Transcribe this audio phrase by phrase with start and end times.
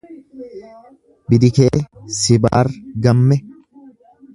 [1.29, 1.79] Bidikee
[2.19, 2.67] Sibaar
[3.03, 3.35] Gamme